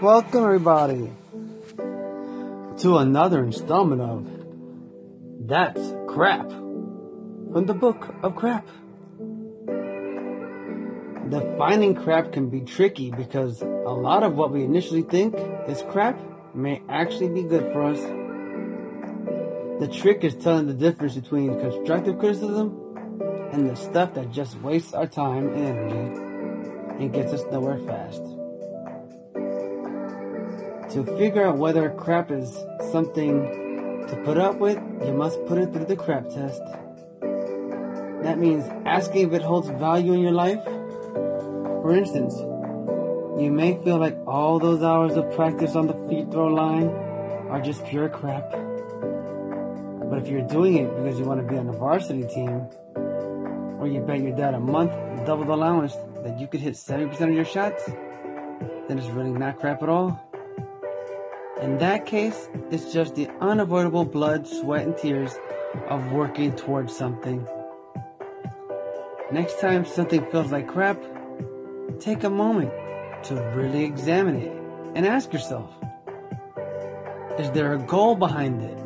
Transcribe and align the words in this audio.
Welcome, 0.00 0.44
everybody, 0.44 1.10
to 1.76 2.98
another 2.98 3.42
installment 3.42 4.00
of 4.00 5.48
That's 5.48 5.92
Crap 6.06 6.48
from 6.48 7.66
the 7.66 7.74
Book 7.74 8.14
of 8.22 8.36
Crap. 8.36 8.64
Defining 11.28 11.96
crap 11.96 12.30
can 12.30 12.48
be 12.48 12.60
tricky 12.60 13.10
because 13.10 13.60
a 13.60 13.66
lot 13.66 14.22
of 14.22 14.36
what 14.36 14.52
we 14.52 14.62
initially 14.62 15.02
think 15.02 15.34
is 15.66 15.82
crap 15.90 16.16
may 16.54 16.80
actually 16.88 17.30
be 17.30 17.42
good 17.42 17.72
for 17.72 17.82
us. 17.82 17.98
The 19.80 19.88
trick 19.92 20.22
is 20.22 20.36
telling 20.36 20.68
the 20.68 20.74
difference 20.74 21.16
between 21.16 21.58
constructive 21.58 22.20
criticism 22.20 23.50
and 23.52 23.68
the 23.68 23.74
stuff 23.74 24.14
that 24.14 24.30
just 24.30 24.60
wastes 24.60 24.94
our 24.94 25.08
time 25.08 25.48
and 25.48 25.58
energy 25.58 27.02
and 27.02 27.12
gets 27.12 27.32
us 27.32 27.42
nowhere 27.50 27.80
fast. 27.80 28.37
To 30.92 31.04
figure 31.18 31.46
out 31.46 31.58
whether 31.58 31.90
crap 31.90 32.30
is 32.30 32.64
something 32.90 34.06
to 34.08 34.22
put 34.24 34.38
up 34.38 34.56
with, 34.56 34.78
you 35.04 35.12
must 35.12 35.44
put 35.44 35.58
it 35.58 35.70
through 35.70 35.84
the 35.84 35.96
crap 35.96 36.30
test. 36.30 36.62
That 38.22 38.38
means 38.38 38.64
asking 38.86 39.28
if 39.28 39.34
it 39.34 39.42
holds 39.42 39.68
value 39.68 40.14
in 40.14 40.20
your 40.20 40.32
life. 40.32 40.64
For 40.64 41.94
instance, 41.94 42.34
you 43.38 43.50
may 43.52 43.78
feel 43.84 43.98
like 43.98 44.16
all 44.26 44.58
those 44.58 44.82
hours 44.82 45.16
of 45.16 45.30
practice 45.34 45.76
on 45.76 45.88
the 45.88 45.94
free 46.08 46.24
throw 46.30 46.46
line 46.46 46.88
are 47.50 47.60
just 47.60 47.84
pure 47.84 48.08
crap. 48.08 48.50
But 48.50 50.20
if 50.20 50.28
you're 50.28 50.48
doing 50.48 50.76
it 50.76 50.88
because 50.96 51.18
you 51.18 51.26
want 51.26 51.42
to 51.42 51.46
be 51.46 51.58
on 51.58 51.66
the 51.66 51.72
varsity 51.72 52.26
team, 52.26 52.66
or 53.78 53.86
you 53.86 54.00
bet 54.00 54.20
your 54.20 54.34
dad 54.34 54.54
a 54.54 54.60
month 54.60 54.92
double 55.26 55.44
the 55.44 55.52
allowance 55.52 55.94
that 56.24 56.40
you 56.40 56.46
could 56.46 56.60
hit 56.60 56.74
70% 56.74 57.20
of 57.28 57.34
your 57.34 57.44
shots, 57.44 57.84
then 58.88 58.98
it's 58.98 59.08
really 59.08 59.30
not 59.30 59.58
crap 59.58 59.82
at 59.82 59.90
all. 59.90 60.27
In 61.60 61.78
that 61.78 62.06
case, 62.06 62.48
it's 62.70 62.92
just 62.92 63.16
the 63.16 63.28
unavoidable 63.40 64.04
blood, 64.04 64.46
sweat, 64.46 64.86
and 64.86 64.96
tears 64.96 65.34
of 65.88 66.12
working 66.12 66.54
towards 66.54 66.96
something. 66.96 67.44
Next 69.32 69.60
time 69.60 69.84
something 69.84 70.24
feels 70.30 70.52
like 70.52 70.68
crap, 70.68 71.02
take 71.98 72.22
a 72.22 72.30
moment 72.30 72.72
to 73.24 73.34
really 73.56 73.84
examine 73.84 74.36
it 74.36 74.52
and 74.94 75.04
ask 75.04 75.32
yourself 75.32 75.70
Is 77.38 77.50
there 77.50 77.72
a 77.74 77.78
goal 77.78 78.14
behind 78.14 78.62
it? 78.62 78.78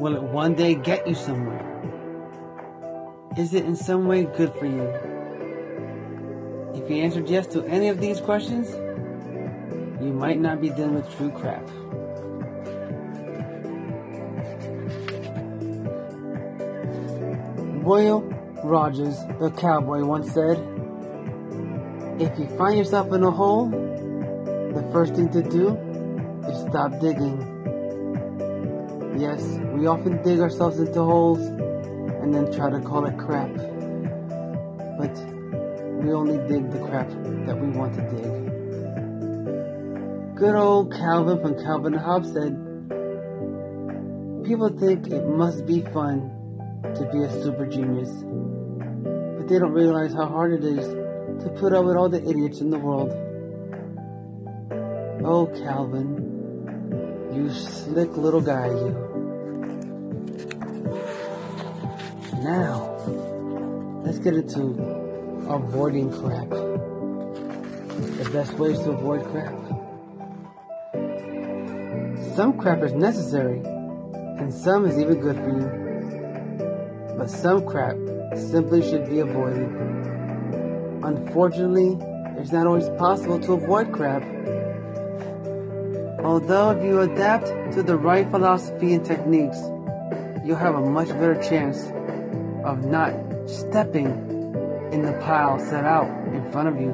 Will 0.00 0.16
it 0.16 0.22
one 0.22 0.54
day 0.54 0.74
get 0.74 1.06
you 1.06 1.14
somewhere? 1.14 1.66
Is 3.36 3.52
it 3.52 3.66
in 3.66 3.76
some 3.76 4.06
way 4.06 4.24
good 4.24 4.54
for 4.54 4.64
you? 4.64 4.88
If 6.74 6.90
you 6.90 6.96
answered 6.96 7.28
yes 7.28 7.46
to 7.48 7.62
any 7.64 7.88
of 7.88 8.00
these 8.00 8.20
questions, 8.20 8.74
you 10.00 10.12
might 10.12 10.40
not 10.40 10.60
be 10.60 10.70
dealing 10.70 10.94
with 10.94 11.14
true 11.16 11.30
crap. 11.30 11.68
Roy 17.84 18.18
Rogers, 18.64 19.16
the 19.38 19.50
cowboy, 19.50 20.04
once 20.04 20.32
said, 20.32 20.58
If 22.20 22.38
you 22.38 22.46
find 22.56 22.78
yourself 22.78 23.12
in 23.12 23.24
a 23.24 23.30
hole, 23.30 23.68
the 23.68 24.88
first 24.92 25.14
thing 25.14 25.28
to 25.30 25.42
do 25.42 25.76
is 26.48 26.60
stop 26.68 26.98
digging. 27.00 27.38
Yes, 29.18 29.42
we 29.74 29.86
often 29.86 30.22
dig 30.22 30.40
ourselves 30.40 30.78
into 30.78 31.02
holes 31.02 31.40
and 31.40 32.32
then 32.32 32.52
try 32.52 32.70
to 32.70 32.80
call 32.80 33.04
it 33.06 33.18
crap. 33.18 33.52
But 34.98 35.14
we 36.02 36.12
only 36.12 36.38
dig 36.48 36.70
the 36.70 36.78
crap 36.86 37.08
that 37.46 37.58
we 37.58 37.68
want 37.68 37.94
to 37.94 38.02
dig. 38.10 38.49
Good 40.40 40.54
old 40.54 40.90
Calvin 40.94 41.38
from 41.42 41.62
Calvin 41.62 41.92
Hobbes 41.92 42.32
said, 42.32 42.56
People 44.42 44.70
think 44.70 45.08
it 45.08 45.26
must 45.28 45.66
be 45.66 45.82
fun 45.82 46.30
to 46.94 47.06
be 47.12 47.24
a 47.24 47.42
super 47.42 47.66
genius, 47.66 48.08
but 49.36 49.48
they 49.48 49.58
don't 49.58 49.74
realize 49.74 50.14
how 50.14 50.24
hard 50.24 50.54
it 50.54 50.64
is 50.64 50.88
to 51.44 51.50
put 51.58 51.74
up 51.74 51.84
with 51.84 51.94
all 51.94 52.08
the 52.08 52.26
idiots 52.26 52.62
in 52.62 52.70
the 52.70 52.78
world. 52.78 53.10
Oh, 55.26 55.44
Calvin, 55.62 57.28
you 57.34 57.52
slick 57.52 58.16
little 58.16 58.40
guy, 58.40 58.68
you. 58.68 58.96
Now, 62.42 62.96
let's 64.06 64.18
get 64.20 64.32
into 64.32 64.70
avoiding 65.50 66.10
crap. 66.10 66.48
The 66.48 68.30
best 68.32 68.54
ways 68.54 68.78
to 68.78 68.92
avoid 68.92 69.22
crap. 69.30 69.79
Some 72.20 72.58
crap 72.58 72.82
is 72.82 72.92
necessary, 72.92 73.60
and 74.38 74.52
some 74.52 74.86
is 74.86 74.98
even 74.98 75.20
good 75.20 75.36
for 75.36 75.48
you. 75.48 77.16
But 77.16 77.30
some 77.30 77.66
crap 77.66 77.96
simply 78.36 78.82
should 78.82 79.08
be 79.08 79.20
avoided. 79.20 79.68
Unfortunately, 81.02 81.98
it's 82.36 82.52
not 82.52 82.66
always 82.66 82.88
possible 82.90 83.40
to 83.40 83.54
avoid 83.54 83.90
crap. 83.92 84.22
Although 86.22 86.70
if 86.70 86.84
you 86.84 87.00
adapt 87.00 87.46
to 87.72 87.82
the 87.82 87.96
right 87.96 88.30
philosophy 88.30 88.92
and 88.92 89.04
techniques, 89.04 89.58
you'll 90.44 90.56
have 90.56 90.74
a 90.74 90.80
much 90.80 91.08
better 91.08 91.40
chance 91.42 91.86
of 92.64 92.84
not 92.84 93.14
stepping 93.46 94.06
in 94.92 95.02
the 95.02 95.12
pile 95.22 95.58
set 95.58 95.84
out 95.84 96.08
in 96.34 96.52
front 96.52 96.68
of 96.68 96.80
you. 96.80 96.92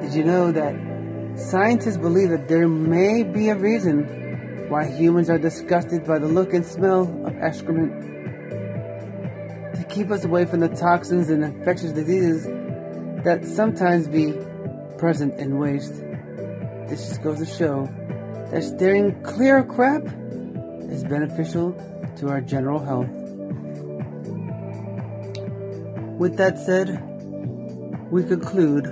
Did 0.00 0.14
you 0.14 0.24
know 0.24 0.50
that 0.52 0.93
scientists 1.36 1.96
believe 1.96 2.30
that 2.30 2.48
there 2.48 2.68
may 2.68 3.22
be 3.22 3.48
a 3.48 3.56
reason 3.56 4.68
why 4.68 4.86
humans 4.86 5.28
are 5.28 5.38
disgusted 5.38 6.06
by 6.06 6.18
the 6.18 6.28
look 6.28 6.54
and 6.54 6.64
smell 6.64 7.02
of 7.26 7.36
excrement? 7.38 8.02
To 9.74 9.84
keep 9.88 10.10
us 10.10 10.24
away 10.24 10.44
from 10.46 10.60
the 10.60 10.68
toxins 10.68 11.28
and 11.30 11.44
infectious 11.44 11.92
diseases 11.92 12.44
that 13.24 13.44
sometimes 13.44 14.08
be 14.08 14.32
present 14.98 15.38
in 15.40 15.58
waste. 15.58 15.94
This 16.88 17.08
just 17.08 17.22
goes 17.22 17.38
to 17.38 17.46
show 17.46 17.88
that 18.50 18.62
steering 18.62 19.22
clear 19.22 19.58
of 19.58 19.68
crap 19.68 20.02
is 20.90 21.02
beneficial 21.04 21.72
to 22.18 22.28
our 22.28 22.40
general 22.40 22.78
health. 22.78 23.08
With 26.18 26.36
that 26.36 26.58
said, 26.58 27.02
we 28.10 28.22
conclude 28.22 28.84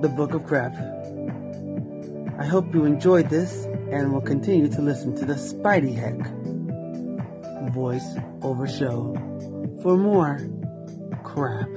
the 0.00 0.08
Book 0.08 0.34
of 0.34 0.44
Crap. 0.44 0.72
I 2.38 2.46
hope 2.46 2.74
you 2.74 2.84
enjoyed 2.84 3.30
this 3.30 3.64
and 3.90 4.12
will 4.12 4.20
continue 4.20 4.68
to 4.68 4.82
listen 4.82 5.14
to 5.16 5.24
the 5.24 5.34
Spidey 5.34 5.94
Heck 5.94 6.18
voice 7.72 8.16
over 8.42 8.66
show 8.66 9.14
for 9.82 9.96
more 9.96 10.38
crap. 11.22 11.68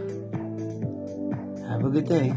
Have 1.70 1.86
a 1.86 1.90
good 1.90 2.08
day. 2.08 2.34